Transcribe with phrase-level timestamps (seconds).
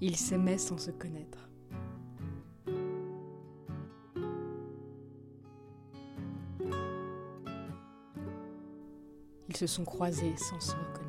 [0.00, 1.48] Ils s'aimaient sans se connaître.
[9.48, 11.07] Ils se sont croisés sans se reconnaître.